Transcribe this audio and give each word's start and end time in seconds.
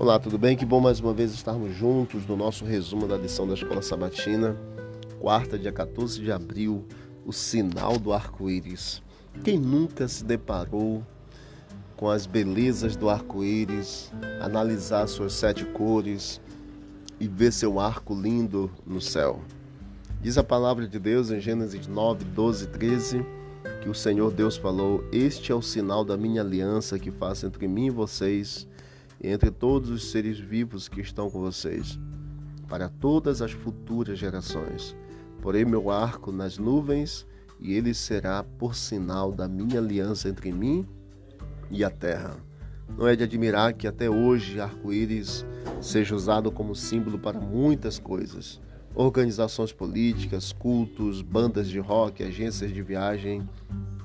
Olá, 0.00 0.18
tudo 0.18 0.38
bem? 0.38 0.56
Que 0.56 0.64
bom 0.64 0.80
mais 0.80 0.98
uma 0.98 1.12
vez 1.12 1.30
estarmos 1.30 1.76
juntos 1.76 2.26
no 2.26 2.34
nosso 2.34 2.64
resumo 2.64 3.06
da 3.06 3.18
lição 3.18 3.46
da 3.46 3.52
Escola 3.52 3.82
Sabatina, 3.82 4.56
quarta, 5.18 5.58
dia 5.58 5.70
14 5.70 6.22
de 6.22 6.32
abril, 6.32 6.86
o 7.26 7.34
sinal 7.34 7.98
do 7.98 8.10
arco-íris. 8.10 9.02
Quem 9.44 9.58
nunca 9.58 10.08
se 10.08 10.24
deparou 10.24 11.04
com 11.98 12.08
as 12.08 12.24
belezas 12.24 12.96
do 12.96 13.10
arco-íris, 13.10 14.10
analisar 14.40 15.06
suas 15.06 15.34
sete 15.34 15.66
cores 15.66 16.40
e 17.20 17.28
ver 17.28 17.52
seu 17.52 17.78
arco 17.78 18.14
lindo 18.14 18.70
no 18.86 19.02
céu? 19.02 19.42
Diz 20.22 20.38
a 20.38 20.42
palavra 20.42 20.88
de 20.88 20.98
Deus 20.98 21.30
em 21.30 21.40
Gênesis 21.40 21.86
9, 21.86 22.24
12 22.24 22.64
e 22.64 22.68
13 22.68 23.26
que 23.82 23.88
o 23.90 23.94
Senhor 23.94 24.32
Deus 24.32 24.56
falou: 24.56 25.04
Este 25.12 25.52
é 25.52 25.54
o 25.54 25.60
sinal 25.60 26.06
da 26.06 26.16
minha 26.16 26.40
aliança 26.40 26.98
que 26.98 27.10
faço 27.10 27.44
entre 27.44 27.68
mim 27.68 27.88
e 27.88 27.90
vocês 27.90 28.66
entre 29.22 29.50
todos 29.50 29.90
os 29.90 30.10
seres 30.10 30.38
vivos 30.38 30.88
que 30.88 31.00
estão 31.00 31.30
com 31.30 31.40
vocês, 31.40 31.98
para 32.68 32.88
todas 32.88 33.42
as 33.42 33.52
futuras 33.52 34.18
gerações. 34.18 34.96
Porém, 35.42 35.64
meu 35.64 35.90
arco 35.90 36.32
nas 36.32 36.58
nuvens, 36.58 37.26
e 37.60 37.74
ele 37.74 37.92
será 37.92 38.42
por 38.42 38.74
sinal 38.74 39.32
da 39.32 39.46
minha 39.46 39.78
aliança 39.78 40.28
entre 40.28 40.50
mim 40.50 40.86
e 41.70 41.84
a 41.84 41.90
terra. 41.90 42.36
Não 42.96 43.06
é 43.06 43.14
de 43.14 43.22
admirar 43.22 43.74
que 43.74 43.86
até 43.86 44.08
hoje 44.08 44.60
arco-íris 44.60 45.44
seja 45.80 46.14
usado 46.14 46.50
como 46.50 46.74
símbolo 46.74 47.18
para 47.18 47.38
muitas 47.38 47.98
coisas. 47.98 48.60
Organizações 48.94 49.72
políticas, 49.72 50.52
cultos, 50.52 51.22
bandas 51.22 51.68
de 51.68 51.78
rock, 51.78 52.24
agências 52.24 52.72
de 52.72 52.82
viagem, 52.82 53.48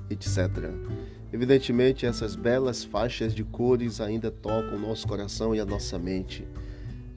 etc. 0.08 0.70
Evidentemente, 1.36 2.06
essas 2.06 2.34
belas 2.34 2.82
faixas 2.82 3.34
de 3.34 3.44
cores 3.44 4.00
ainda 4.00 4.30
tocam 4.30 4.78
o 4.78 4.80
nosso 4.80 5.06
coração 5.06 5.54
e 5.54 5.60
a 5.60 5.66
nossa 5.66 5.98
mente. 5.98 6.48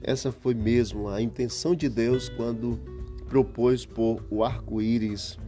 Essa 0.02 0.30
foi 0.30 0.52
mesmo 0.52 1.08
a 1.08 1.22
intenção 1.22 1.74
de 1.74 1.88
Deus 1.88 2.28
quando 2.28 2.78
propôs 3.30 3.86
pôr 3.86 4.22
o 4.28 4.44
arco-íris 4.44 5.38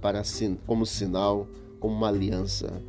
para 0.00 0.22
como 0.68 0.86
sinal, 0.86 1.48
como 1.80 1.96
uma 1.96 2.06
aliança. 2.06 2.80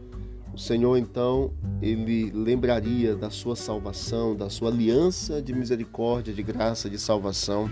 O 0.53 0.57
Senhor 0.59 0.97
então, 0.97 1.51
ele 1.81 2.29
lembraria 2.29 3.15
da 3.15 3.31
sua 3.31 3.55
salvação, 3.55 4.35
da 4.35 4.51
sua 4.51 4.69
aliança 4.69 5.41
de 5.41 5.51
misericórdia, 5.51 6.31
de 6.31 6.43
graça, 6.43 6.87
de 6.87 6.99
salvação 6.99 7.67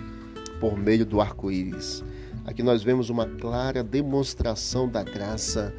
por 0.59 0.75
meio 0.75 1.05
do 1.05 1.21
arco-íris. 1.21 2.03
Aqui 2.43 2.63
nós 2.63 2.81
vemos 2.81 3.11
uma 3.11 3.27
clara 3.27 3.83
demonstração 3.83 4.89
da 4.89 5.03
graça 5.03 5.71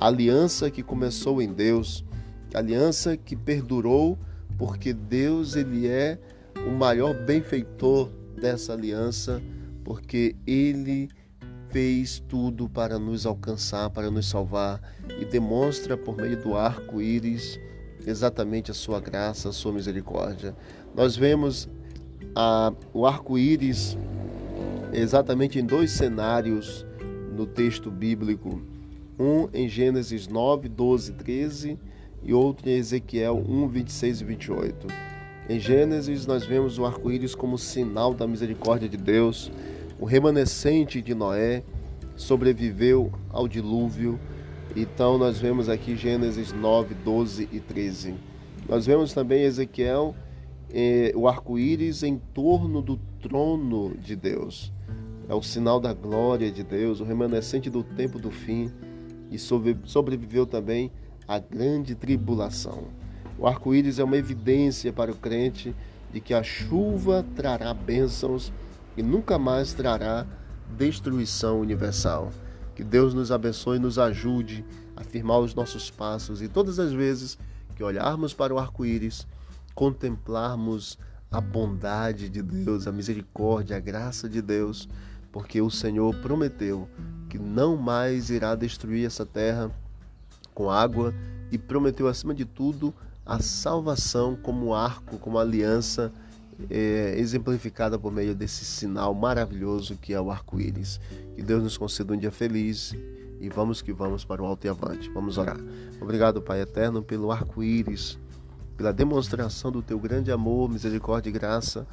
a 0.00 0.06
aliança 0.06 0.70
que 0.70 0.82
começou 0.82 1.42
em 1.42 1.52
Deus, 1.52 2.02
a 2.54 2.58
aliança 2.58 3.18
que 3.18 3.36
perdurou, 3.36 4.18
porque 4.56 4.94
Deus 4.94 5.56
ele 5.56 5.86
é 5.86 6.18
o 6.66 6.70
maior 6.70 7.12
benfeitor 7.12 8.08
dessa 8.40 8.72
aliança, 8.72 9.42
porque 9.84 10.34
ele 10.46 11.10
fez 11.68 12.18
tudo 12.26 12.66
para 12.66 12.98
nos 12.98 13.26
alcançar, 13.26 13.90
para 13.90 14.10
nos 14.10 14.26
salvar 14.26 14.80
e 15.20 15.26
demonstra 15.26 15.98
por 15.98 16.16
meio 16.16 16.42
do 16.42 16.56
arco-íris 16.56 17.60
exatamente 18.06 18.70
a 18.70 18.74
sua 18.74 19.00
graça, 19.00 19.50
a 19.50 19.52
sua 19.52 19.70
misericórdia. 19.70 20.56
Nós 20.94 21.14
vemos 21.14 21.68
a, 22.34 22.72
o 22.94 23.06
arco-íris 23.06 23.98
exatamente 24.94 25.58
em 25.58 25.66
dois 25.66 25.90
cenários 25.90 26.86
no 27.36 27.44
texto 27.44 27.90
bíblico 27.90 28.62
um 29.20 29.48
em 29.52 29.68
Gênesis 29.68 30.26
9, 30.26 30.66
12 30.66 31.12
13 31.12 31.78
e 32.22 32.32
outro 32.32 32.70
em 32.70 32.76
Ezequiel 32.76 33.44
1, 33.46 33.68
26 33.68 34.20
e 34.22 34.24
28. 34.24 34.86
Em 35.48 35.60
Gênesis, 35.60 36.26
nós 36.26 36.46
vemos 36.46 36.78
o 36.78 36.86
arco-íris 36.86 37.34
como 37.34 37.58
sinal 37.58 38.14
da 38.14 38.26
misericórdia 38.26 38.88
de 38.88 38.96
Deus. 38.96 39.52
O 39.98 40.06
remanescente 40.06 41.02
de 41.02 41.14
Noé 41.14 41.62
sobreviveu 42.16 43.12
ao 43.28 43.46
dilúvio. 43.46 44.18
Então, 44.74 45.18
nós 45.18 45.38
vemos 45.38 45.68
aqui 45.68 45.96
Gênesis 45.96 46.52
9, 46.52 46.94
12 46.94 47.48
e 47.52 47.60
13. 47.60 48.14
Nós 48.68 48.86
vemos 48.86 49.12
também 49.12 49.42
Ezequiel, 49.42 50.14
eh, 50.72 51.12
o 51.16 51.26
arco-íris 51.26 52.02
em 52.04 52.16
torno 52.32 52.80
do 52.80 52.96
trono 53.20 53.96
de 53.98 54.14
Deus. 54.14 54.72
É 55.28 55.34
o 55.34 55.42
sinal 55.42 55.80
da 55.80 55.92
glória 55.92 56.50
de 56.50 56.62
Deus, 56.62 57.00
o 57.00 57.04
remanescente 57.04 57.68
do 57.68 57.82
tempo 57.82 58.18
do 58.18 58.30
fim 58.30 58.70
e 59.30 59.38
sobreviveu 59.38 60.44
também 60.44 60.90
à 61.26 61.38
grande 61.38 61.94
tribulação. 61.94 62.88
O 63.38 63.46
arco-íris 63.46 63.98
é 63.98 64.04
uma 64.04 64.16
evidência 64.16 64.92
para 64.92 65.12
o 65.12 65.16
crente 65.16 65.74
de 66.12 66.20
que 66.20 66.34
a 66.34 66.42
chuva 66.42 67.24
trará 67.36 67.72
bênçãos 67.72 68.52
e 68.96 69.02
nunca 69.02 69.38
mais 69.38 69.72
trará 69.72 70.26
destruição 70.76 71.60
universal. 71.60 72.30
Que 72.74 72.82
Deus 72.82 73.14
nos 73.14 73.30
abençoe 73.30 73.76
e 73.76 73.80
nos 73.80 73.98
ajude 73.98 74.64
a 74.96 75.04
firmar 75.04 75.38
os 75.38 75.54
nossos 75.54 75.90
passos 75.90 76.42
e 76.42 76.48
todas 76.48 76.78
as 76.78 76.92
vezes 76.92 77.38
que 77.76 77.82
olharmos 77.82 78.34
para 78.34 78.52
o 78.52 78.58
arco-íris, 78.58 79.26
contemplarmos 79.74 80.98
a 81.30 81.40
bondade 81.40 82.28
de 82.28 82.42
Deus, 82.42 82.86
a 82.86 82.92
misericórdia, 82.92 83.76
a 83.76 83.80
graça 83.80 84.28
de 84.28 84.42
Deus, 84.42 84.88
porque 85.30 85.62
o 85.62 85.70
Senhor 85.70 86.14
prometeu 86.16 86.88
que 87.30 87.38
não 87.38 87.76
mais 87.76 88.28
irá 88.28 88.56
destruir 88.56 89.06
essa 89.06 89.24
terra 89.24 89.70
com 90.52 90.68
água 90.68 91.14
e 91.52 91.56
prometeu, 91.56 92.08
acima 92.08 92.34
de 92.34 92.44
tudo, 92.44 92.92
a 93.24 93.38
salvação 93.38 94.36
como 94.36 94.74
arco, 94.74 95.16
como 95.16 95.38
aliança 95.38 96.12
é, 96.68 97.14
exemplificada 97.16 97.96
por 97.96 98.12
meio 98.12 98.34
desse 98.34 98.64
sinal 98.64 99.14
maravilhoso 99.14 99.96
que 99.96 100.12
é 100.12 100.20
o 100.20 100.30
arco-íris. 100.30 101.00
Que 101.36 101.42
Deus 101.42 101.62
nos 101.62 101.78
conceda 101.78 102.12
um 102.12 102.16
dia 102.16 102.32
feliz 102.32 102.94
e 103.40 103.48
vamos 103.48 103.80
que 103.80 103.92
vamos 103.92 104.24
para 104.24 104.42
o 104.42 104.46
alto 104.46 104.66
e 104.66 104.68
avante. 104.68 105.08
Vamos 105.10 105.38
orar. 105.38 105.58
Obrigado, 106.00 106.42
Pai 106.42 106.60
eterno, 106.60 107.00
pelo 107.00 107.30
arco-íris, 107.30 108.18
pela 108.76 108.92
demonstração 108.92 109.70
do 109.70 109.82
teu 109.82 110.00
grande 110.00 110.32
amor, 110.32 110.68
misericórdia 110.68 111.30
e 111.30 111.32
graça 111.32 111.86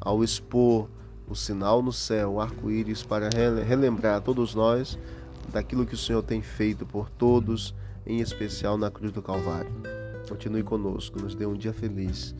ao 0.00 0.24
expor 0.24 0.88
o 1.28 1.34
sinal 1.34 1.82
no 1.82 1.92
céu, 1.92 2.34
o 2.34 2.40
arco-íris, 2.40 3.02
para 3.02 3.28
relembrar 3.66 4.16
a 4.16 4.20
todos 4.20 4.54
nós 4.54 4.98
daquilo 5.52 5.86
que 5.86 5.94
o 5.94 5.98
Senhor 5.98 6.22
tem 6.22 6.42
feito 6.42 6.86
por 6.86 7.10
todos, 7.10 7.74
em 8.06 8.20
especial 8.20 8.76
na 8.78 8.90
cruz 8.90 9.12
do 9.12 9.22
Calvário. 9.22 9.70
Continue 10.28 10.62
conosco, 10.62 11.20
nos 11.20 11.34
dê 11.34 11.46
um 11.46 11.54
dia 11.54 11.72
feliz 11.72 12.34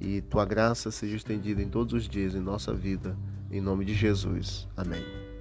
e 0.00 0.20
tua 0.22 0.44
graça 0.44 0.90
seja 0.90 1.16
estendida 1.16 1.62
em 1.62 1.68
todos 1.68 1.94
os 1.94 2.08
dias 2.08 2.34
em 2.34 2.40
nossa 2.40 2.74
vida, 2.74 3.16
em 3.50 3.60
nome 3.60 3.84
de 3.84 3.94
Jesus. 3.94 4.68
Amém. 4.76 5.33